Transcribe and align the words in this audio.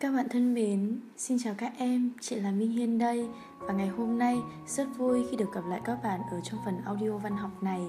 Các 0.00 0.12
bạn 0.12 0.28
thân 0.28 0.54
mến, 0.54 1.00
xin 1.16 1.38
chào 1.44 1.54
các 1.58 1.72
em, 1.78 2.10
chị 2.20 2.36
là 2.36 2.50
Minh 2.50 2.70
Hiên 2.70 2.98
đây 2.98 3.28
Và 3.58 3.72
ngày 3.74 3.88
hôm 3.88 4.18
nay 4.18 4.38
rất 4.66 4.88
vui 4.98 5.26
khi 5.30 5.36
được 5.36 5.52
gặp 5.54 5.60
lại 5.68 5.80
các 5.84 6.02
bạn 6.02 6.20
ở 6.30 6.40
trong 6.40 6.60
phần 6.64 6.74
audio 6.84 7.10
văn 7.10 7.36
học 7.36 7.62
này. 7.62 7.80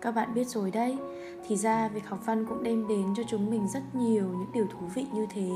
Các 0.00 0.14
bạn 0.14 0.34
biết 0.34 0.48
rồi 0.48 0.70
đấy, 0.70 0.98
thì 1.48 1.56
ra 1.56 1.88
việc 1.88 2.06
học 2.06 2.20
văn 2.26 2.46
cũng 2.48 2.62
đem 2.62 2.88
đến 2.88 3.14
cho 3.16 3.22
chúng 3.28 3.50
mình 3.50 3.68
rất 3.68 3.94
nhiều 3.94 4.24
những 4.24 4.52
điều 4.54 4.66
thú 4.66 4.86
vị 4.94 5.06
như 5.14 5.26
thế. 5.30 5.50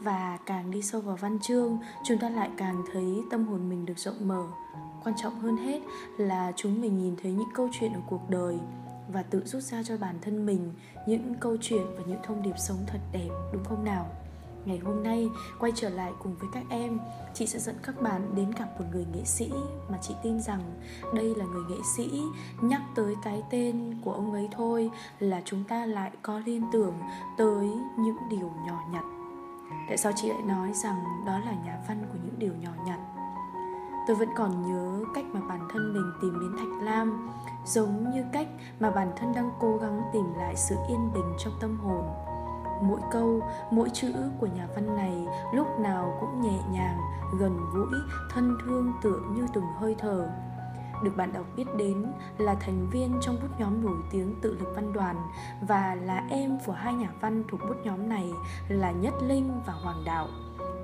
Và 0.00 0.38
càng 0.46 0.70
đi 0.70 0.82
sâu 0.82 1.00
vào 1.00 1.16
văn 1.16 1.38
chương, 1.42 1.78
chúng 2.04 2.18
ta 2.18 2.28
lại 2.28 2.50
càng 2.56 2.82
thấy 2.92 3.22
tâm 3.30 3.46
hồn 3.46 3.68
mình 3.68 3.86
được 3.86 3.98
rộng 3.98 4.28
mở. 4.28 4.44
Quan 5.04 5.14
trọng 5.22 5.40
hơn 5.40 5.56
hết 5.56 5.80
là 6.18 6.52
chúng 6.56 6.80
mình 6.80 6.98
nhìn 6.98 7.16
thấy 7.22 7.32
những 7.32 7.50
câu 7.54 7.68
chuyện 7.72 7.92
ở 7.92 8.00
cuộc 8.10 8.30
đời 8.30 8.58
và 9.12 9.22
tự 9.22 9.42
rút 9.44 9.62
ra 9.62 9.82
cho 9.82 9.96
bản 9.96 10.16
thân 10.22 10.46
mình 10.46 10.72
những 11.06 11.34
câu 11.40 11.56
chuyện 11.60 11.86
và 11.96 12.02
những 12.06 12.20
thông 12.22 12.42
điệp 12.42 12.58
sống 12.58 12.78
thật 12.86 13.00
đẹp 13.12 13.30
đúng 13.52 13.64
không 13.64 13.84
nào? 13.84 14.21
Ngày 14.64 14.78
hôm 14.78 15.02
nay 15.02 15.30
quay 15.58 15.72
trở 15.74 15.88
lại 15.88 16.12
cùng 16.18 16.34
với 16.34 16.48
các 16.52 16.64
em. 16.68 16.98
Chị 17.34 17.46
sẽ 17.46 17.58
dẫn 17.58 17.76
các 17.82 18.00
bạn 18.00 18.34
đến 18.34 18.50
gặp 18.58 18.66
một 18.78 18.84
người 18.92 19.06
nghệ 19.14 19.24
sĩ 19.24 19.52
Mà 19.90 19.98
chị 20.02 20.14
tin 20.22 20.40
rằng 20.40 20.60
đây 21.14 21.34
là 21.34 21.44
người 21.44 21.62
nghệ 21.68 21.82
sĩ 21.96 22.22
Nhắc 22.60 22.82
tới 22.94 23.14
cái 23.24 23.42
tên 23.50 23.94
của 24.04 24.12
ông 24.12 24.32
ấy 24.32 24.48
thôi, 24.52 24.90
Là 25.18 25.42
chúng 25.44 25.64
ta 25.64 25.86
lại 25.86 26.10
có 26.22 26.38
liên 26.38 26.62
tưởng 26.72 26.94
tới 27.38 27.70
những 27.98 28.16
điều 28.30 28.50
nhỏ 28.66 28.82
nhặt. 28.92 29.04
Tại 29.88 29.96
sao 29.96 30.12
chị 30.16 30.28
lại 30.28 30.42
nói 30.42 30.72
rằng 30.72 31.04
đó 31.26 31.38
là 31.38 31.52
nhà 31.64 31.78
văn 31.88 32.06
của 32.12 32.18
những 32.24 32.38
điều 32.38 32.52
nhỏ 32.60 32.70
nhặt? 32.86 32.98
Tôi 34.06 34.16
vẫn 34.16 34.28
còn 34.36 34.62
nhớ 34.62 35.04
cách 35.14 35.24
mà 35.32 35.40
bản 35.48 35.68
thân 35.72 35.94
mình 35.94 36.12
tìm 36.22 36.40
đến 36.40 36.58
Thạch 36.58 36.82
Lam, 36.82 37.28
Giống 37.66 38.10
như 38.10 38.24
cách 38.32 38.48
mà 38.80 38.90
bản 38.90 39.12
thân 39.16 39.32
đang 39.34 39.50
cố 39.60 39.76
gắng 39.76 40.02
tìm 40.12 40.34
lại 40.36 40.56
sự 40.56 40.76
yên 40.88 41.12
bình 41.14 41.34
trong 41.38 41.52
tâm 41.60 41.78
hồn 41.78 42.04
mỗi 42.82 43.00
câu 43.12 43.42
mỗi 43.70 43.90
chữ 43.92 44.12
của 44.40 44.46
nhà 44.46 44.68
văn 44.74 44.96
này 44.96 45.26
lúc 45.54 45.66
nào 45.80 46.16
cũng 46.20 46.40
nhẹ 46.40 46.58
nhàng 46.72 46.98
gần 47.38 47.58
gũi 47.74 48.00
thân 48.30 48.56
thương 48.64 48.92
tựa 49.02 49.20
như 49.34 49.46
từng 49.54 49.66
hơi 49.78 49.96
thở 49.98 50.30
được 51.02 51.16
bạn 51.16 51.32
đọc 51.32 51.46
biết 51.56 51.64
đến 51.76 52.06
là 52.38 52.54
thành 52.54 52.90
viên 52.90 53.18
trong 53.20 53.36
bút 53.42 53.48
nhóm 53.58 53.84
nổi 53.84 53.98
tiếng 54.10 54.34
tự 54.40 54.56
lực 54.58 54.72
văn 54.74 54.92
đoàn 54.92 55.16
và 55.60 55.94
là 55.94 56.26
em 56.30 56.58
của 56.66 56.72
hai 56.72 56.94
nhà 56.94 57.08
văn 57.20 57.44
thuộc 57.50 57.60
bút 57.68 57.76
nhóm 57.84 58.08
này 58.08 58.30
là 58.68 58.90
Nhất 58.90 59.14
Linh 59.22 59.60
và 59.66 59.72
Hoàng 59.72 60.02
Đạo. 60.04 60.28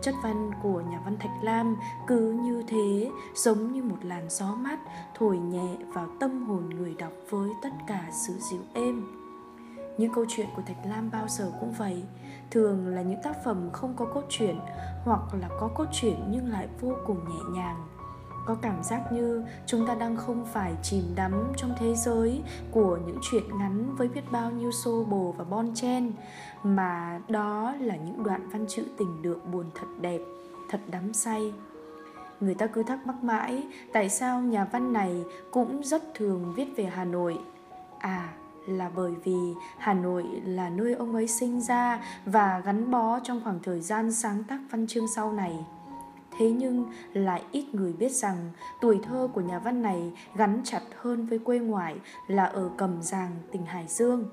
Chất 0.03 0.15
văn 0.23 0.51
của 0.63 0.81
nhà 0.91 1.01
văn 1.05 1.17
Thạch 1.19 1.43
Lam 1.43 1.77
cứ 2.07 2.33
như 2.43 2.63
thế, 2.69 3.11
giống 3.35 3.73
như 3.73 3.83
một 3.83 3.97
làn 4.03 4.27
gió 4.31 4.55
mát 4.55 4.79
thổi 5.15 5.39
nhẹ 5.39 5.77
vào 5.95 6.07
tâm 6.21 6.47
hồn 6.47 6.71
người 6.71 6.95
đọc 6.99 7.13
với 7.31 7.51
tất 7.63 7.73
cả 7.87 8.09
sự 8.13 8.33
dịu 8.39 8.61
êm. 8.75 9.28
Những 9.99 10.13
câu 10.15 10.25
chuyện 10.29 10.47
của 10.57 10.63
Thạch 10.67 10.87
Lam 10.87 11.11
bao 11.11 11.29
giờ 11.29 11.53
cũng 11.61 11.73
vậy. 11.73 12.03
Thường 12.51 12.87
là 12.87 13.03
những 13.03 13.23
tác 13.23 13.45
phẩm 13.45 13.71
không 13.73 13.95
có 13.97 14.05
cốt 14.05 14.23
truyện 14.29 14.61
Hoặc 15.05 15.21
là 15.41 15.49
có 15.61 15.69
cốt 15.75 15.87
truyện 15.93 16.17
nhưng 16.31 16.49
lại 16.49 16.69
vô 16.81 16.93
cùng 17.07 17.19
nhẹ 17.29 17.61
nhàng. 17.61 17.77
Có 18.47 18.55
cảm 18.63 18.83
giác 18.83 19.13
như 19.13 19.45
chúng 19.67 19.87
ta 19.87 19.95
đang 19.95 20.17
không 20.17 20.47
phải 20.53 20.75
chìm 20.83 21.03
đắm 21.15 21.53
trong 21.57 21.75
thế 21.79 21.95
giới 21.95 22.43
của 22.71 22.99
những 23.07 23.19
chuyện 23.23 23.59
ngắn 23.59 23.97
với 23.97 24.09
biết 24.09 24.33
bao 24.33 24.51
nhiêu 24.51 24.73
xô 24.73 25.05
bồ 25.05 25.35
và 25.39 25.45
bon 25.45 25.75
chen, 25.75 26.13
mà 26.63 27.21
đó 27.29 27.75
là 27.81 27.97
những 27.97 28.23
đoạn 28.23 28.49
văn 28.53 28.65
chữ 28.69 28.85
tình 28.99 29.23
được 29.23 29.41
buồn 29.53 29.67
thật 29.75 29.87
đẹp, 30.01 30.21
thật 30.71 30.81
đắm 30.91 31.13
say. 31.13 31.53
Người 32.41 32.55
ta 32.55 32.67
cứ 32.67 32.83
thắc 32.83 33.07
mắc 33.07 33.25
mãi, 33.25 33.67
tại 33.93 34.09
sao 34.09 34.41
nhà 34.41 34.65
văn 34.65 34.93
này 34.93 35.25
cũng 35.51 35.83
rất 35.83 36.15
thường 36.15 36.53
viết 36.57 36.69
về 36.77 36.85
hà 36.85 37.05
nội? 37.05 37.39
À 37.99 38.29
là 38.69 38.91
bởi 38.97 39.13
vì 39.25 39.55
Hà 39.79 39.95
Nội 39.95 40.25
là 40.45 40.69
nơi 40.69 40.95
ông 40.95 41.15
ấy 41.15 41.29
sinh 41.29 41.61
ra 41.61 42.05
và 42.27 42.63
gắn 42.65 42.91
bó 42.91 43.21
trong 43.21 43.41
khoảng 43.45 43.59
thời 43.63 43.81
gian 43.81 44.13
sáng 44.13 44.45
tác 44.45 44.61
văn 44.71 44.87
chương 44.87 45.09
sau 45.15 45.33
này. 45.33 45.65
Thế 46.39 46.51
nhưng 46.51 46.85
lại 47.13 47.43
ít 47.53 47.75
người 47.75 47.93
biết 47.93 48.13
rằng 48.13 48.51
tuổi 48.81 49.01
thơ 49.03 49.29
của 49.35 49.41
nhà 49.41 49.59
văn 49.59 49.83
này 49.83 50.13
gắn 50.37 50.61
chặt 50.65 50.83
hơn 51.01 51.27
với 51.27 51.39
quê 51.39 51.59
ngoại 51.59 51.97
là 52.27 52.45
ở 52.45 52.71
Cầm 52.77 53.03
Giàng, 53.03 53.31
tỉnh 53.53 53.67
Hải 53.67 53.87
Dương. 53.89 54.29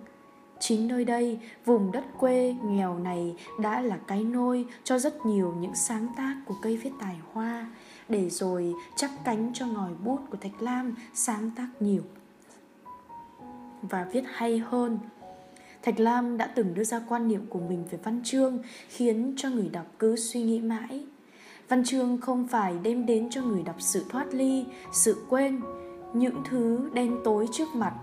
Chính 0.59 0.87
nơi 0.87 1.05
đây, 1.05 1.39
vùng 1.65 1.91
đất 1.91 2.03
quê 2.19 2.55
nghèo 2.63 2.99
này 2.99 3.35
đã 3.61 3.81
là 3.81 3.97
cái 4.07 4.23
nôi 4.23 4.65
cho 4.83 4.99
rất 4.99 5.25
nhiều 5.25 5.53
những 5.59 5.75
sáng 5.75 6.07
tác 6.17 6.35
của 6.45 6.55
cây 6.61 6.77
viết 6.77 6.91
tài 6.99 7.15
hoa, 7.33 7.67
để 8.09 8.29
rồi 8.29 8.73
chắp 8.95 9.09
cánh 9.23 9.51
cho 9.53 9.65
ngòi 9.67 9.91
bút 10.03 10.19
của 10.31 10.37
Thạch 10.37 10.61
Lam 10.61 10.95
sáng 11.13 11.51
tác 11.55 11.67
nhiều 11.79 12.01
và 13.81 14.07
viết 14.11 14.23
hay 14.27 14.57
hơn 14.57 14.99
Thạch 15.85 15.99
Lam 15.99 16.37
đã 16.37 16.47
từng 16.55 16.73
đưa 16.73 16.83
ra 16.83 17.01
quan 17.09 17.27
niệm 17.27 17.45
của 17.49 17.59
mình 17.59 17.83
về 17.91 17.99
văn 18.03 18.21
chương 18.23 18.59
khiến 18.89 19.33
cho 19.37 19.49
người 19.49 19.69
đọc 19.69 19.85
cứ 19.99 20.15
suy 20.15 20.43
nghĩ 20.43 20.61
mãi. 20.61 21.05
Văn 21.69 21.83
chương 21.83 22.21
không 22.21 22.47
phải 22.47 22.73
đem 22.83 23.05
đến 23.05 23.29
cho 23.29 23.41
người 23.41 23.63
đọc 23.63 23.75
sự 23.79 24.05
thoát 24.09 24.33
ly, 24.33 24.65
sự 24.91 25.25
quên, 25.29 25.61
những 26.13 26.35
thứ 26.49 26.89
đen 26.93 27.17
tối 27.23 27.47
trước 27.51 27.67
mặt, 27.75 27.93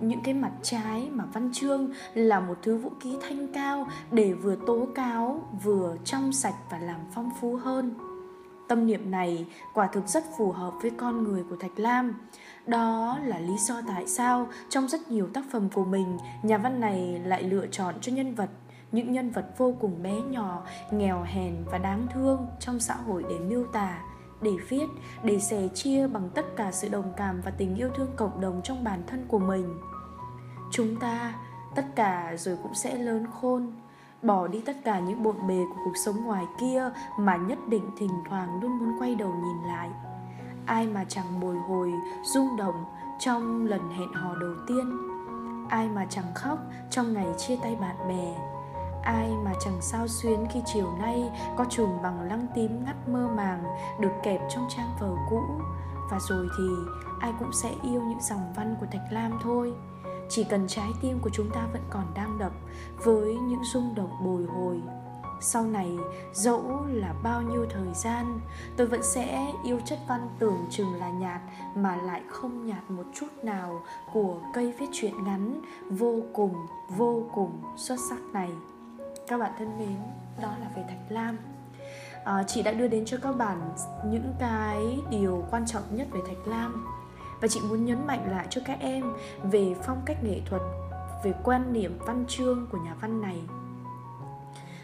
những 0.00 0.20
cái 0.24 0.34
mặt 0.34 0.52
trái 0.62 1.08
mà 1.10 1.24
văn 1.32 1.50
chương 1.52 1.90
là 2.14 2.40
một 2.40 2.58
thứ 2.62 2.76
vũ 2.76 2.90
khí 3.00 3.16
thanh 3.28 3.52
cao 3.52 3.88
để 4.10 4.32
vừa 4.32 4.56
tố 4.66 4.86
cáo, 4.94 5.48
vừa 5.64 5.96
trong 6.04 6.32
sạch 6.32 6.56
và 6.70 6.78
làm 6.78 7.00
phong 7.14 7.30
phú 7.40 7.56
hơn. 7.56 7.94
Tâm 8.68 8.86
niệm 8.86 9.10
này 9.10 9.46
quả 9.74 9.86
thực 9.86 10.08
rất 10.08 10.24
phù 10.38 10.52
hợp 10.52 10.72
với 10.82 10.90
con 10.90 11.24
người 11.24 11.44
của 11.50 11.56
Thạch 11.56 11.78
Lam. 11.78 12.14
Đó 12.66 13.18
là 13.24 13.38
lý 13.38 13.58
do 13.58 13.74
tại 13.88 14.06
sao 14.06 14.48
trong 14.68 14.88
rất 14.88 15.10
nhiều 15.10 15.28
tác 15.34 15.44
phẩm 15.52 15.68
của 15.74 15.84
mình, 15.84 16.18
nhà 16.42 16.58
văn 16.58 16.80
này 16.80 17.20
lại 17.24 17.42
lựa 17.42 17.66
chọn 17.66 17.94
cho 18.00 18.12
nhân 18.12 18.34
vật 18.34 18.50
những 18.92 19.12
nhân 19.12 19.30
vật 19.30 19.46
vô 19.58 19.74
cùng 19.80 20.02
bé 20.02 20.20
nhỏ, 20.20 20.62
nghèo 20.90 21.22
hèn 21.22 21.56
và 21.70 21.78
đáng 21.78 22.06
thương 22.14 22.46
trong 22.60 22.80
xã 22.80 22.94
hội 22.94 23.24
để 23.28 23.38
miêu 23.38 23.64
tả, 23.72 23.98
để 24.42 24.50
viết, 24.68 24.86
để 25.22 25.38
sẻ 25.38 25.68
chia 25.74 26.06
bằng 26.06 26.30
tất 26.34 26.56
cả 26.56 26.72
sự 26.72 26.88
đồng 26.88 27.12
cảm 27.16 27.40
và 27.44 27.50
tình 27.50 27.76
yêu 27.76 27.90
thương 27.94 28.10
cộng 28.16 28.40
đồng 28.40 28.60
trong 28.64 28.84
bản 28.84 29.02
thân 29.06 29.24
của 29.28 29.38
mình. 29.38 29.78
Chúng 30.70 30.96
ta, 30.96 31.34
tất 31.74 31.86
cả 31.94 32.36
rồi 32.36 32.58
cũng 32.62 32.74
sẽ 32.74 32.94
lớn 32.94 33.26
khôn, 33.40 33.72
bỏ 34.22 34.46
đi 34.46 34.60
tất 34.66 34.76
cả 34.84 34.98
những 34.98 35.22
bộn 35.22 35.46
bề 35.46 35.64
của 35.68 35.80
cuộc 35.84 35.96
sống 35.96 36.24
ngoài 36.24 36.46
kia 36.58 36.90
mà 37.18 37.36
nhất 37.36 37.58
định 37.68 37.90
thỉnh 37.96 38.22
thoảng 38.28 38.60
luôn 38.62 38.78
muốn 38.78 38.98
quay 38.98 39.14
đầu 39.14 39.28
nhìn 39.28 39.62
lại. 39.68 39.90
Ai 40.66 40.86
mà 40.86 41.04
chẳng 41.08 41.40
bồi 41.40 41.56
hồi, 41.68 41.92
rung 42.24 42.56
động 42.56 42.84
trong 43.18 43.66
lần 43.66 43.90
hẹn 43.90 44.12
hò 44.12 44.34
đầu 44.34 44.54
tiên. 44.66 44.98
Ai 45.68 45.88
mà 45.88 46.06
chẳng 46.10 46.34
khóc 46.34 46.58
trong 46.90 47.12
ngày 47.12 47.26
chia 47.36 47.56
tay 47.62 47.76
bạn 47.80 47.96
bè. 48.08 48.34
Ai 49.02 49.30
mà 49.44 49.52
chẳng 49.60 49.78
sao 49.80 50.08
xuyến 50.08 50.46
khi 50.50 50.62
chiều 50.66 50.92
nay 50.98 51.30
có 51.56 51.64
chùm 51.64 51.90
bằng 52.02 52.20
lăng 52.20 52.46
tím 52.54 52.84
ngắt 52.84 53.08
mơ 53.08 53.28
màng 53.36 53.64
được 54.00 54.12
kẹp 54.22 54.40
trong 54.48 54.66
trang 54.76 54.90
vở 55.00 55.14
cũ. 55.30 55.40
Và 56.10 56.18
rồi 56.20 56.48
thì 56.58 56.64
ai 57.20 57.32
cũng 57.38 57.52
sẽ 57.52 57.68
yêu 57.82 58.02
những 58.02 58.20
dòng 58.20 58.52
văn 58.56 58.76
của 58.80 58.86
thạch 58.92 59.12
lam 59.12 59.38
thôi 59.42 59.74
chỉ 60.28 60.44
cần 60.44 60.66
trái 60.68 60.88
tim 61.02 61.18
của 61.18 61.30
chúng 61.32 61.50
ta 61.50 61.68
vẫn 61.72 61.82
còn 61.90 62.06
đang 62.14 62.38
đập 62.38 62.52
với 63.04 63.34
những 63.34 63.64
rung 63.72 63.94
động 63.94 64.10
bồi 64.24 64.44
hồi. 64.44 64.80
Sau 65.40 65.66
này 65.66 65.96
dẫu 66.32 66.86
là 66.88 67.14
bao 67.22 67.42
nhiêu 67.42 67.66
thời 67.70 67.94
gian 67.94 68.40
tôi 68.76 68.86
vẫn 68.86 69.02
sẽ 69.02 69.52
yêu 69.64 69.80
chất 69.84 69.98
văn 70.08 70.28
tưởng 70.38 70.66
chừng 70.70 70.94
là 70.94 71.10
nhạt 71.10 71.40
mà 71.74 71.96
lại 71.96 72.22
không 72.28 72.66
nhạt 72.66 72.90
một 72.90 73.04
chút 73.14 73.26
nào 73.42 73.82
của 74.12 74.36
cây 74.54 74.74
viết 74.78 74.86
truyện 74.92 75.24
ngắn 75.24 75.60
vô 75.90 76.20
cùng 76.32 76.54
vô 76.88 77.22
cùng 77.34 77.62
xuất 77.76 77.96
sắc 78.10 78.20
này. 78.32 78.50
Các 79.28 79.38
bạn 79.38 79.52
thân 79.58 79.78
mến 79.78 79.96
đó 80.42 80.48
là 80.60 80.70
về 80.76 80.82
thạch 80.88 81.12
lam. 81.12 81.38
À, 82.24 82.44
chị 82.46 82.62
đã 82.62 82.72
đưa 82.72 82.88
đến 82.88 83.04
cho 83.04 83.16
các 83.22 83.32
bạn 83.36 83.70
những 84.06 84.34
cái 84.38 84.98
điều 85.10 85.44
quan 85.50 85.66
trọng 85.66 85.82
nhất 85.90 86.08
về 86.12 86.20
thạch 86.26 86.46
lam 86.46 86.86
và 87.40 87.48
chị 87.48 87.60
muốn 87.68 87.84
nhấn 87.84 88.06
mạnh 88.06 88.30
lại 88.30 88.46
cho 88.50 88.60
các 88.64 88.78
em 88.80 89.12
về 89.50 89.74
phong 89.86 90.02
cách 90.06 90.24
nghệ 90.24 90.40
thuật, 90.50 90.62
về 91.24 91.34
quan 91.44 91.72
niệm 91.72 91.98
văn 92.06 92.24
chương 92.28 92.66
của 92.72 92.78
nhà 92.84 92.94
văn 93.00 93.20
này. 93.20 93.40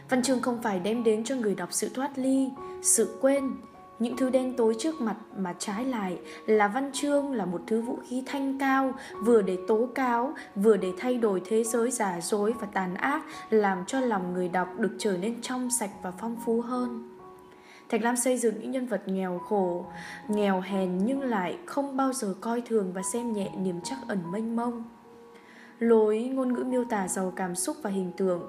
Văn 0.09 0.23
chương 0.23 0.41
không 0.41 0.63
phải 0.63 0.81
đem 0.81 1.05
đến 1.05 1.25
cho 1.25 1.37
người 1.37 1.55
đọc 1.55 1.69
sự 1.73 1.89
thoát 1.95 2.19
ly, 2.19 2.51
sự 2.83 3.19
quên. 3.21 3.53
Những 3.99 4.17
thứ 4.17 4.31
đen 4.31 4.57
tối 4.57 4.77
trước 4.79 5.01
mặt 5.01 5.17
mà 5.37 5.55
trái 5.59 5.85
lại 5.85 6.19
là 6.47 6.69
văn 6.69 6.91
chương, 6.93 7.33
là 7.33 7.45
một 7.45 7.61
thứ 7.67 7.81
vũ 7.81 7.99
khí 8.09 8.23
thanh 8.27 8.59
cao, 8.59 8.93
vừa 9.21 9.43
để 9.43 9.59
tố 9.69 9.89
cáo, 9.95 10.35
vừa 10.57 10.77
để 10.77 10.93
thay 10.99 11.19
đổi 11.19 11.43
thế 11.45 11.65
giới 11.65 11.91
giả 11.91 12.21
dối 12.21 12.55
và 12.61 12.67
tàn 12.67 12.95
ác, 12.95 13.25
làm 13.51 13.85
cho 13.87 14.01
lòng 14.01 14.33
người 14.33 14.49
đọc 14.49 14.69
được 14.79 14.97
trở 14.99 15.17
nên 15.17 15.43
trong 15.43 15.71
sạch 15.71 15.91
và 16.03 16.11
phong 16.11 16.37
phú 16.47 16.61
hơn. 16.61 17.14
Thạch 17.89 18.03
Lam 18.03 18.17
xây 18.17 18.39
dựng 18.39 18.55
những 18.61 18.71
nhân 18.71 18.87
vật 18.87 19.03
nghèo 19.09 19.39
khổ, 19.39 19.87
nghèo 20.29 20.61
hèn 20.61 20.99
nhưng 20.99 21.21
lại 21.21 21.59
không 21.67 21.97
bao 21.97 22.13
giờ 22.13 22.35
coi 22.41 22.61
thường 22.61 22.93
và 22.93 23.03
xem 23.13 23.33
nhẹ 23.33 23.51
niềm 23.59 23.81
chắc 23.85 23.99
ẩn 24.09 24.19
mênh 24.33 24.57
mông. 24.57 24.85
Lối 25.79 26.23
ngôn 26.23 26.53
ngữ 26.53 26.65
miêu 26.65 26.85
tả 26.85 27.09
giàu 27.09 27.33
cảm 27.37 27.55
xúc 27.55 27.77
và 27.83 27.91
hình 27.91 28.13
tượng, 28.17 28.43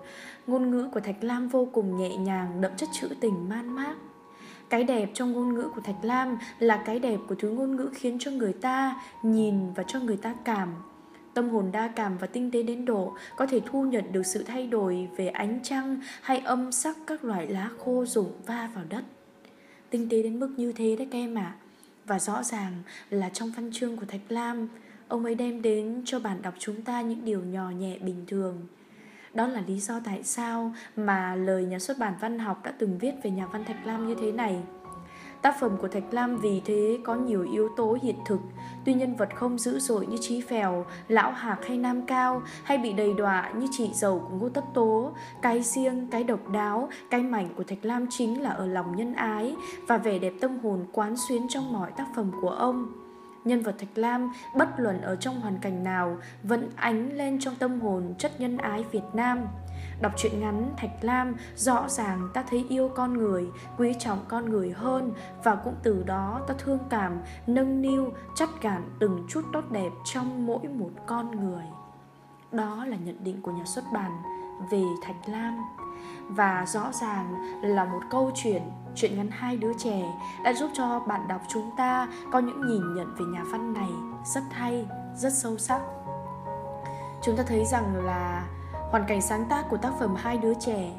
ngôn 0.47 0.71
ngữ 0.71 0.89
của 0.93 0.99
Thạch 0.99 1.23
Lam 1.23 1.47
vô 1.47 1.67
cùng 1.73 1.97
nhẹ 1.97 2.17
nhàng, 2.17 2.61
đậm 2.61 2.71
chất 2.77 2.89
trữ 2.91 3.07
tình 3.19 3.49
man 3.49 3.75
mác. 3.75 3.95
Cái 4.69 4.83
đẹp 4.83 5.09
trong 5.13 5.31
ngôn 5.31 5.53
ngữ 5.53 5.69
của 5.75 5.81
Thạch 5.81 6.03
Lam 6.05 6.37
là 6.59 6.83
cái 6.85 6.99
đẹp 6.99 7.17
của 7.27 7.35
thứ 7.35 7.49
ngôn 7.49 7.75
ngữ 7.75 7.89
khiến 7.93 8.17
cho 8.19 8.31
người 8.31 8.53
ta 8.53 9.01
nhìn 9.23 9.73
và 9.73 9.83
cho 9.83 9.99
người 9.99 10.17
ta 10.17 10.33
cảm. 10.43 10.73
tâm 11.33 11.49
hồn 11.49 11.71
đa 11.71 11.87
cảm 11.87 12.17
và 12.17 12.27
tinh 12.27 12.51
tế 12.51 12.63
đến 12.63 12.85
độ 12.85 13.13
có 13.35 13.45
thể 13.45 13.61
thu 13.65 13.83
nhận 13.83 14.11
được 14.11 14.25
sự 14.25 14.43
thay 14.43 14.67
đổi 14.67 15.09
về 15.17 15.27
ánh 15.27 15.59
trăng 15.63 15.99
hay 16.21 16.39
âm 16.39 16.71
sắc 16.71 16.97
các 17.07 17.23
loại 17.23 17.47
lá 17.47 17.69
khô 17.77 18.05
rụng 18.05 18.31
va 18.45 18.69
vào 18.75 18.83
đất. 18.89 19.03
Tinh 19.95 20.09
tế 20.09 20.23
đến 20.23 20.39
mức 20.39 20.49
như 20.57 20.71
thế 20.71 20.95
đấy 20.95 21.07
các 21.11 21.17
em 21.17 21.35
ạ. 21.35 21.41
À. 21.41 21.57
Và 22.05 22.19
rõ 22.19 22.43
ràng 22.43 22.73
là 23.09 23.29
trong 23.29 23.51
văn 23.55 23.69
chương 23.73 23.97
của 23.97 24.05
Thạch 24.05 24.21
Lam, 24.29 24.67
ông 25.07 25.25
ấy 25.25 25.35
đem 25.35 25.61
đến 25.61 26.01
cho 26.05 26.19
bạn 26.19 26.41
đọc 26.41 26.53
chúng 26.59 26.81
ta 26.81 27.01
những 27.01 27.25
điều 27.25 27.43
nhỏ 27.43 27.69
nhẹ 27.69 27.97
bình 27.99 28.23
thường. 28.27 28.61
Đó 29.33 29.47
là 29.47 29.63
lý 29.67 29.79
do 29.79 29.99
tại 30.05 30.23
sao 30.23 30.73
mà 30.95 31.35
lời 31.35 31.65
nhà 31.65 31.79
xuất 31.79 31.97
bản 31.97 32.13
văn 32.19 32.39
học 32.39 32.63
đã 32.63 32.71
từng 32.71 32.97
viết 32.97 33.11
về 33.23 33.31
nhà 33.31 33.45
văn 33.45 33.65
Thạch 33.65 33.85
Lam 33.85 34.07
như 34.07 34.15
thế 34.21 34.31
này– 34.31 34.61
Tác 35.45 35.59
phẩm 35.59 35.77
của 35.81 35.87
Thạch 35.87 36.03
Lam 36.13 36.37
vì 36.37 36.61
thế 36.65 36.97
có 37.03 37.15
nhiều 37.15 37.43
yếu 37.51 37.69
tố 37.77 37.97
hiện 38.01 38.15
thực, 38.25 38.39
tuy 38.85 38.93
nhân 38.93 39.15
vật 39.15 39.29
không 39.35 39.57
dữ 39.57 39.79
dội 39.79 40.05
như 40.05 40.17
Trí 40.21 40.41
Phèo, 40.41 40.85
Lão 41.07 41.31
Hạc 41.31 41.65
hay 41.67 41.77
Nam 41.77 42.01
Cao, 42.01 42.41
hay 42.63 42.77
bị 42.77 42.93
đầy 42.93 43.13
đọa 43.13 43.51
như 43.55 43.67
chị 43.71 43.89
giàu 43.93 44.19
của 44.29 44.35
Ngô 44.35 44.49
Tất 44.49 44.63
Tố. 44.73 45.11
Cái 45.41 45.61
riêng, 45.61 46.07
cái 46.11 46.23
độc 46.23 46.49
đáo, 46.49 46.89
cái 47.09 47.23
mảnh 47.23 47.49
của 47.57 47.63
Thạch 47.63 47.85
Lam 47.85 48.05
chính 48.09 48.41
là 48.41 48.49
ở 48.49 48.65
lòng 48.65 48.95
nhân 48.95 49.13
ái 49.13 49.55
và 49.87 49.97
vẻ 49.97 50.19
đẹp 50.19 50.33
tâm 50.41 50.59
hồn 50.59 50.85
quán 50.91 51.15
xuyến 51.17 51.47
trong 51.49 51.73
mọi 51.73 51.91
tác 51.97 52.05
phẩm 52.15 52.31
của 52.41 52.49
ông. 52.49 52.91
Nhân 53.43 53.61
vật 53.61 53.75
Thạch 53.79 53.97
Lam 53.97 54.31
bất 54.55 54.79
luận 54.79 55.01
ở 55.01 55.15
trong 55.15 55.41
hoàn 55.41 55.57
cảnh 55.61 55.83
nào 55.83 56.17
vẫn 56.43 56.69
ánh 56.75 57.13
lên 57.13 57.39
trong 57.39 57.55
tâm 57.55 57.81
hồn 57.81 58.13
chất 58.17 58.31
nhân 58.39 58.57
ái 58.57 58.85
Việt 58.91 59.05
Nam. 59.13 59.39
Đọc 60.01 60.11
truyện 60.17 60.39
ngắn 60.39 60.73
Thạch 60.77 60.91
Lam 61.01 61.35
rõ 61.55 61.89
ràng 61.89 62.29
ta 62.33 62.43
thấy 62.49 62.65
yêu 62.69 62.91
con 62.95 63.13
người, 63.13 63.47
quý 63.77 63.95
trọng 63.99 64.19
con 64.27 64.49
người 64.49 64.71
hơn 64.71 65.13
và 65.43 65.55
cũng 65.55 65.75
từ 65.83 66.03
đó 66.03 66.41
ta 66.47 66.53
thương 66.57 66.79
cảm, 66.89 67.19
nâng 67.47 67.81
niu, 67.81 68.13
chắt 68.35 68.49
gạn 68.61 68.89
từng 68.99 69.25
chút 69.29 69.41
tốt 69.53 69.63
đẹp 69.71 69.89
trong 70.05 70.45
mỗi 70.45 70.67
một 70.67 70.91
con 71.05 71.31
người. 71.31 71.65
Đó 72.51 72.85
là 72.85 72.97
nhận 72.97 73.23
định 73.23 73.41
của 73.41 73.51
nhà 73.51 73.63
xuất 73.65 73.83
bản 73.93 74.11
về 74.71 74.83
Thạch 75.03 75.29
Lam 75.29 75.61
và 76.29 76.65
rõ 76.67 76.91
ràng 76.91 77.35
là 77.61 77.85
một 77.85 77.99
câu 78.11 78.31
chuyện 78.35 78.61
chuyện 78.95 79.17
ngắn 79.17 79.27
hai 79.31 79.57
đứa 79.57 79.73
trẻ 79.77 80.03
đã 80.43 80.53
giúp 80.53 80.69
cho 80.73 80.99
bạn 80.99 81.27
đọc 81.27 81.41
chúng 81.47 81.71
ta 81.77 82.07
có 82.31 82.39
những 82.39 82.67
nhìn 82.67 82.95
nhận 82.95 83.15
về 83.15 83.25
nhà 83.25 83.43
văn 83.51 83.73
này 83.73 83.89
rất 84.25 84.43
hay, 84.51 84.85
rất 85.15 85.33
sâu 85.33 85.57
sắc. 85.57 85.81
Chúng 87.21 87.37
ta 87.37 87.43
thấy 87.47 87.65
rằng 87.65 88.05
là 88.05 88.47
Hoàn 88.95 89.07
cảnh 89.07 89.21
sáng 89.21 89.45
tác 89.49 89.65
của 89.69 89.77
tác 89.77 89.93
phẩm 89.99 90.15
hai 90.15 90.37
đứa 90.37 90.53
trẻ. 90.53 90.91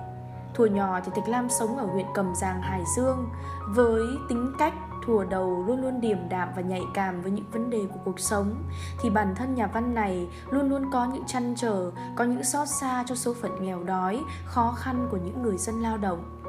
Thuở 0.54 0.66
nhỏ 0.66 1.00
thì 1.04 1.12
Thạch 1.14 1.28
Lam 1.28 1.48
sống 1.48 1.76
ở 1.76 1.86
huyện 1.86 2.06
Cầm 2.14 2.34
Giàng, 2.34 2.60
Hải 2.60 2.82
Dương. 2.96 3.28
Với 3.68 4.02
tính 4.28 4.52
cách 4.58 4.74
thùa 5.06 5.24
đầu 5.24 5.64
luôn 5.66 5.82
luôn 5.82 6.00
điềm 6.00 6.18
đạm 6.28 6.48
và 6.56 6.62
nhạy 6.62 6.82
cảm 6.94 7.22
với 7.22 7.30
những 7.30 7.44
vấn 7.52 7.70
đề 7.70 7.86
của 7.92 8.00
cuộc 8.04 8.20
sống 8.20 8.54
thì 9.02 9.10
bản 9.10 9.34
thân 9.34 9.54
nhà 9.54 9.66
văn 9.66 9.94
này 9.94 10.28
luôn 10.50 10.68
luôn 10.68 10.90
có 10.92 11.04
những 11.04 11.24
chăn 11.26 11.54
trở 11.56 11.90
có 12.16 12.24
những 12.24 12.44
xót 12.44 12.68
xa 12.68 13.04
cho 13.06 13.14
số 13.14 13.34
phận 13.34 13.64
nghèo 13.64 13.84
đói 13.84 14.24
khó 14.44 14.74
khăn 14.78 15.08
của 15.10 15.18
những 15.24 15.42
người 15.42 15.56
dân 15.56 15.82
lao 15.82 15.96
động. 15.96 16.40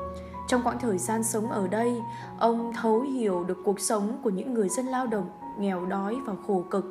Trong 0.48 0.62
quãng 0.64 0.80
thời 0.80 0.98
gian 0.98 1.24
sống 1.24 1.52
ở 1.52 1.68
đây 1.68 2.02
ông 2.40 2.74
thấu 2.82 3.02
hiểu 3.02 3.44
được 3.44 3.58
cuộc 3.66 3.80
sống 3.80 4.20
của 4.24 4.30
những 4.30 4.54
người 4.54 4.70
dân 4.70 4.86
lao 4.86 5.08
động 5.08 5.30
nghèo 5.60 5.86
đói 5.86 6.18
và 6.26 6.34
khổ 6.48 6.64
cực. 6.70 6.86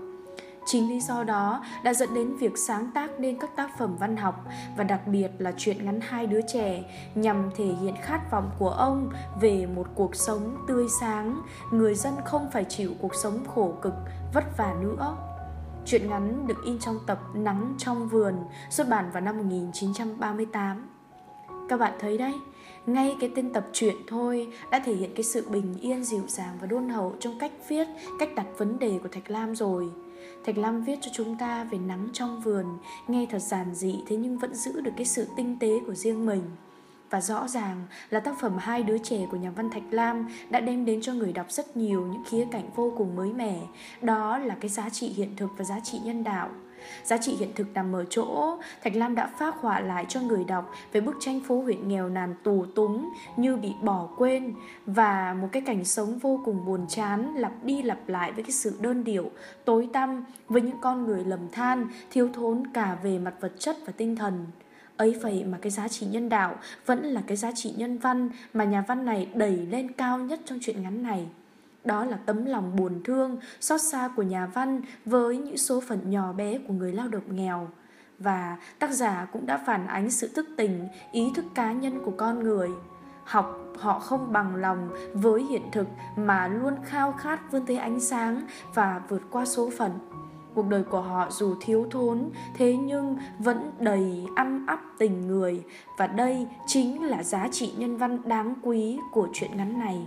Chính 0.67 0.89
lý 0.89 1.01
do 1.01 1.25
đó 1.25 1.65
đã 1.83 1.95
dẫn 1.95 2.15
đến 2.15 2.37
việc 2.37 2.59
sáng 2.59 2.91
tác 2.95 3.21
nên 3.21 3.39
các 3.39 3.57
tác 3.57 3.79
phẩm 3.79 3.97
văn 3.97 4.17
học 4.17 4.45
và 4.77 4.85
đặc 4.85 5.07
biệt 5.07 5.29
là 5.39 5.53
chuyện 5.57 5.85
ngắn 5.85 6.01
hai 6.01 6.27
đứa 6.27 6.41
trẻ 6.53 6.83
nhằm 7.15 7.51
thể 7.57 7.65
hiện 7.65 7.95
khát 8.03 8.31
vọng 8.31 8.51
của 8.59 8.71
ông 8.71 9.11
về 9.41 9.67
một 9.67 9.87
cuộc 9.95 10.17
sống 10.17 10.57
tươi 10.69 10.87
sáng, 11.01 11.43
người 11.71 11.95
dân 11.95 12.15
không 12.25 12.49
phải 12.53 12.65
chịu 12.65 12.91
cuộc 13.01 13.15
sống 13.15 13.45
khổ 13.55 13.75
cực, 13.83 13.95
vất 14.35 14.45
vả 14.57 14.75
nữa. 14.81 15.17
Chuyện 15.85 16.09
ngắn 16.09 16.47
được 16.47 16.65
in 16.65 16.79
trong 16.79 16.99
tập 17.07 17.21
Nắng 17.35 17.75
trong 17.79 18.09
vườn, 18.09 18.35
xuất 18.71 18.89
bản 18.89 19.11
vào 19.13 19.21
năm 19.21 19.39
1938. 19.39 20.89
Các 21.69 21.81
bạn 21.81 21.93
thấy 22.01 22.19
đấy, 22.19 22.35
ngay 22.87 23.17
cái 23.21 23.31
tên 23.37 23.53
tập 23.53 23.67
truyện 23.73 23.97
thôi 24.09 24.53
đã 24.71 24.83
thể 24.85 24.95
hiện 24.95 25.15
cái 25.15 25.25
sự 25.25 25.49
bình 25.49 25.75
yên 25.81 26.05
dịu 26.05 26.23
dàng 26.27 26.59
và 26.61 26.67
đôn 26.67 26.89
hậu 26.89 27.15
trong 27.21 27.39
cách 27.39 27.53
viết, 27.69 27.89
cách 28.19 28.29
đặt 28.37 28.47
vấn 28.59 28.79
đề 28.79 28.99
của 29.03 29.09
Thạch 29.09 29.31
Lam 29.31 29.55
rồi. 29.55 29.91
Thạch 30.44 30.58
Lam 30.58 30.84
viết 30.84 30.99
cho 31.02 31.11
chúng 31.14 31.37
ta 31.38 31.64
về 31.64 31.78
nắng 31.78 32.08
trong 32.12 32.40
vườn, 32.40 32.67
nghe 33.08 33.26
thật 33.31 33.38
giản 33.38 33.75
dị 33.75 33.94
thế 34.06 34.17
nhưng 34.17 34.38
vẫn 34.38 34.55
giữ 34.55 34.81
được 34.81 34.90
cái 34.96 35.06
sự 35.06 35.26
tinh 35.37 35.56
tế 35.61 35.81
của 35.87 35.94
riêng 35.94 36.26
mình. 36.26 36.43
Và 37.11 37.20
rõ 37.20 37.49
ràng 37.49 37.82
là 38.11 38.20
tác 38.20 38.34
phẩm 38.40 38.56
Hai 38.58 38.82
đứa 38.82 38.99
trẻ 38.99 39.26
của 39.31 39.37
nhà 39.37 39.50
văn 39.50 39.70
Thạch 39.70 39.82
Lam 39.90 40.28
đã 40.50 40.61
đem 40.61 40.84
đến 40.84 41.00
cho 41.00 41.12
người 41.12 41.32
đọc 41.32 41.52
rất 41.52 41.76
nhiều 41.76 42.06
những 42.06 42.23
khía 42.25 42.46
cạnh 42.50 42.70
vô 42.75 42.93
cùng 42.96 43.17
mới 43.17 43.32
mẻ. 43.32 43.61
Đó 44.02 44.38
là 44.38 44.56
cái 44.61 44.69
giá 44.69 44.90
trị 44.90 45.08
hiện 45.08 45.37
thực 45.37 45.50
và 45.56 45.64
giá 45.64 45.81
trị 45.81 45.99
nhân 46.05 46.25
đạo. 46.25 46.50
Giá 47.05 47.17
trị 47.17 47.37
hiện 47.38 47.52
thực 47.55 47.75
nằm 47.75 47.93
ở 47.93 48.05
chỗ 48.11 48.58
Thạch 48.82 48.96
Lam 48.96 49.14
đã 49.14 49.26
phát 49.38 49.55
họa 49.61 49.81
lại 49.81 50.06
cho 50.08 50.20
người 50.20 50.44
đọc 50.44 50.73
về 50.93 51.00
bức 51.00 51.14
tranh 51.20 51.40
phố 51.40 51.62
huyện 51.62 51.88
nghèo 51.88 52.08
nàn 52.08 52.34
tù 52.43 52.67
túng 52.75 53.11
như 53.37 53.56
bị 53.56 53.73
bỏ 53.82 54.08
quên 54.17 54.55
và 54.87 55.37
một 55.40 55.49
cái 55.52 55.62
cảnh 55.67 55.84
sống 55.84 56.19
vô 56.19 56.40
cùng 56.44 56.64
buồn 56.67 56.87
chán 56.88 57.34
lặp 57.34 57.52
đi 57.64 57.82
lặp 57.82 58.08
lại 58.08 58.32
với 58.32 58.44
cái 58.44 58.52
sự 58.52 58.78
đơn 58.81 59.05
điệu, 59.05 59.31
tối 59.64 59.88
tăm 59.93 60.25
với 60.49 60.62
những 60.62 60.81
con 60.81 61.05
người 61.05 61.25
lầm 61.25 61.50
than, 61.52 61.88
thiếu 62.11 62.28
thốn 62.34 62.62
cả 62.75 62.96
về 63.02 63.19
mặt 63.19 63.34
vật 63.40 63.52
chất 63.58 63.76
và 63.87 63.93
tinh 63.96 64.17
thần. 64.17 64.46
Ấy 64.96 65.17
vậy 65.22 65.44
mà 65.44 65.58
cái 65.62 65.70
giá 65.70 65.88
trị 65.88 66.06
nhân 66.06 66.29
đạo 66.29 66.56
vẫn 66.87 67.02
là 67.02 67.22
cái 67.26 67.37
giá 67.37 67.52
trị 67.55 67.75
nhân 67.76 67.99
văn 67.99 68.31
mà 68.52 68.64
nhà 68.64 68.84
văn 68.88 69.05
này 69.05 69.29
đẩy 69.34 69.56
lên 69.56 69.93
cao 69.93 70.19
nhất 70.19 70.40
trong 70.44 70.58
truyện 70.62 70.82
ngắn 70.82 71.02
này. 71.02 71.26
Đó 71.87 72.05
là 72.05 72.19
tấm 72.27 72.44
lòng 72.44 72.77
buồn 72.77 73.00
thương, 73.05 73.38
xót 73.61 73.81
xa 73.81 74.09
của 74.17 74.23
nhà 74.23 74.47
văn 74.47 74.81
với 75.05 75.38
những 75.38 75.56
số 75.56 75.81
phận 75.81 76.11
nhỏ 76.11 76.33
bé 76.33 76.59
của 76.59 76.75
người 76.75 76.93
lao 76.93 77.09
động 77.09 77.37
nghèo. 77.37 77.69
Và 78.19 78.56
tác 78.79 78.91
giả 78.91 79.27
cũng 79.33 79.47
đã 79.47 79.62
phản 79.67 79.87
ánh 79.87 80.11
sự 80.11 80.29
thức 80.29 80.47
tình, 80.56 80.88
ý 81.12 81.33
thức 81.35 81.44
cá 81.55 81.73
nhân 81.73 82.00
của 82.05 82.12
con 82.17 82.43
người. 82.43 82.71
Học 83.25 83.59
họ 83.79 83.99
không 83.99 84.33
bằng 84.33 84.56
lòng 84.56 84.91
với 85.15 85.43
hiện 85.43 85.62
thực 85.73 85.87
mà 86.17 86.49
luôn 86.49 86.75
khao 86.85 87.12
khát 87.12 87.53
vươn 87.53 87.67
tới 87.67 87.77
ánh 87.77 88.00
sáng 88.00 88.43
và 88.75 89.00
vượt 89.09 89.23
qua 89.31 89.44
số 89.44 89.71
phận. 89.79 89.93
Cuộc 90.55 90.69
đời 90.69 90.82
của 90.82 91.00
họ 91.00 91.31
dù 91.31 91.55
thiếu 91.61 91.87
thốn, 91.91 92.31
thế 92.55 92.77
nhưng 92.77 93.17
vẫn 93.39 93.73
đầy 93.79 94.27
âm 94.37 94.67
ấp 94.67 94.79
tình 94.99 95.27
người 95.27 95.65
và 95.99 96.06
đây 96.06 96.47
chính 96.67 97.03
là 97.03 97.23
giá 97.23 97.49
trị 97.53 97.73
nhân 97.77 97.97
văn 97.97 98.19
đáng 98.25 98.55
quý 98.62 98.99
của 99.12 99.29
chuyện 99.32 99.56
ngắn 99.56 99.79
này. 99.79 100.06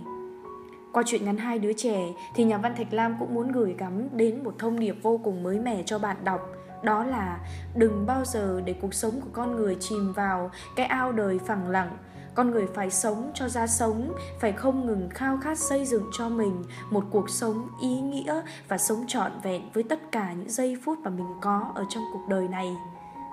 Qua 0.92 1.02
chuyện 1.06 1.24
ngắn 1.24 1.36
hai 1.36 1.58
đứa 1.58 1.72
trẻ 1.72 2.00
thì 2.34 2.44
nhà 2.44 2.58
văn 2.58 2.74
Thạch 2.76 2.92
Lam 2.92 3.16
cũng 3.18 3.34
muốn 3.34 3.52
gửi 3.52 3.74
gắm 3.78 4.08
đến 4.12 4.44
một 4.44 4.54
thông 4.58 4.80
điệp 4.80 4.96
vô 5.02 5.20
cùng 5.24 5.42
mới 5.42 5.58
mẻ 5.58 5.82
cho 5.86 5.98
bạn 5.98 6.16
đọc. 6.24 6.40
Đó 6.82 7.04
là 7.04 7.38
đừng 7.74 8.06
bao 8.06 8.24
giờ 8.24 8.60
để 8.64 8.74
cuộc 8.80 8.94
sống 8.94 9.20
của 9.20 9.28
con 9.32 9.56
người 9.56 9.76
chìm 9.80 10.12
vào 10.12 10.50
cái 10.76 10.86
ao 10.86 11.12
đời 11.12 11.38
phẳng 11.46 11.68
lặng. 11.68 11.96
Con 12.34 12.50
người 12.50 12.66
phải 12.74 12.90
sống 12.90 13.30
cho 13.34 13.48
ra 13.48 13.66
sống, 13.66 14.12
phải 14.40 14.52
không 14.52 14.86
ngừng 14.86 15.08
khao 15.10 15.38
khát 15.42 15.58
xây 15.58 15.86
dựng 15.86 16.04
cho 16.18 16.28
mình 16.28 16.64
một 16.90 17.04
cuộc 17.10 17.30
sống 17.30 17.68
ý 17.82 18.00
nghĩa 18.00 18.42
và 18.68 18.78
sống 18.78 19.04
trọn 19.08 19.32
vẹn 19.42 19.62
với 19.74 19.82
tất 19.82 20.12
cả 20.12 20.32
những 20.32 20.50
giây 20.50 20.76
phút 20.84 20.98
mà 20.98 21.10
mình 21.10 21.26
có 21.40 21.72
ở 21.74 21.84
trong 21.88 22.04
cuộc 22.12 22.28
đời 22.28 22.48
này 22.48 22.76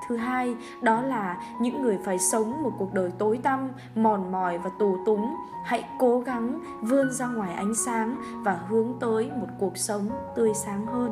thứ 0.08 0.18
hai, 0.18 0.56
đó 0.82 1.02
là 1.02 1.38
những 1.62 1.82
người 1.82 1.98
phải 2.06 2.20
sống 2.20 2.64
một 2.64 2.72
cuộc 2.78 2.94
đời 2.94 3.12
tối 3.18 3.40
tăm, 3.44 3.70
mòn 3.96 4.32
mỏi 4.32 4.58
và 4.58 4.70
tù 4.80 4.98
túng. 5.06 5.36
Hãy 5.66 5.84
cố 6.00 6.20
gắng 6.20 6.60
vươn 6.82 7.12
ra 7.12 7.28
ngoài 7.28 7.54
ánh 7.54 7.76
sáng 7.76 8.16
và 8.44 8.60
hướng 8.70 8.94
tới 9.00 9.32
một 9.40 9.48
cuộc 9.60 9.78
sống 9.78 10.10
tươi 10.36 10.54
sáng 10.54 10.86
hơn. 10.86 11.12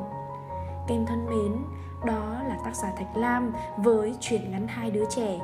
Kem 0.88 1.06
thân 1.06 1.26
mến, 1.26 1.56
đó 2.06 2.44
là 2.48 2.58
tác 2.66 2.76
giả 2.76 2.92
thạch 2.98 3.18
lam 3.18 3.52
với 3.78 4.16
chuyện 4.20 4.52
ngắn 4.52 4.68
hai 4.68 4.92
đứa 4.92 5.06
trẻ. 5.10 5.40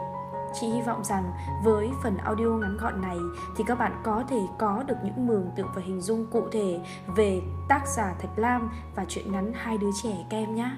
Chị 0.53 0.67
hy 0.67 0.81
vọng 0.81 1.03
rằng 1.03 1.31
với 1.63 1.89
phần 2.03 2.17
audio 2.17 2.45
ngắn 2.45 2.77
gọn 2.77 3.01
này 3.01 3.17
thì 3.57 3.63
các 3.67 3.79
bạn 3.79 4.01
có 4.03 4.23
thể 4.27 4.39
có 4.57 4.83
được 4.87 4.95
những 5.03 5.27
mường 5.27 5.51
tượng 5.55 5.67
và 5.75 5.81
hình 5.85 6.01
dung 6.01 6.25
cụ 6.31 6.41
thể 6.51 6.79
về 7.15 7.41
tác 7.69 7.87
giả 7.87 8.13
Thạch 8.19 8.39
Lam 8.39 8.71
và 8.95 9.05
chuyện 9.07 9.31
ngắn 9.31 9.51
hai 9.55 9.77
đứa 9.77 9.89
trẻ 10.03 10.25
các 10.29 10.37
em 10.37 10.55
nhé. 10.55 10.71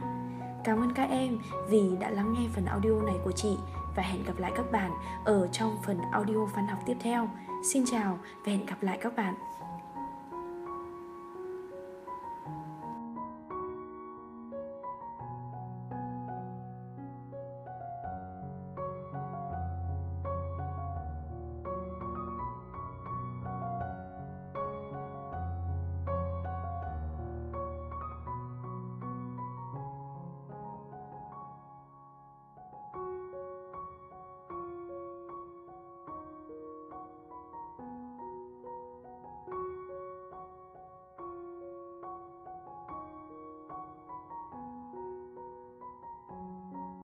Cảm 0.64 0.80
ơn 0.80 0.94
các 0.94 1.10
em 1.10 1.40
vì 1.68 1.82
đã 2.00 2.10
lắng 2.10 2.34
nghe 2.34 2.48
phần 2.56 2.66
audio 2.66 3.02
này 3.06 3.16
của 3.24 3.32
chị 3.32 3.58
và 3.96 4.04
hẹn 4.04 4.24
gặp 4.24 4.38
lại 4.38 4.52
các 4.56 4.72
bạn 4.72 4.92
ở 5.26 5.48
trong 5.52 5.78
phần 5.86 5.98
audio 6.12 6.46
văn 6.46 6.68
học 6.68 6.80
tiếp 6.86 6.98
theo. 7.00 7.30
Xin 7.74 7.84
chào 7.92 8.20
và 8.46 8.52
hẹn 8.52 8.66
gặp 8.66 8.84
lại 8.84 8.98
các 9.02 9.16
bạn. 9.16 9.34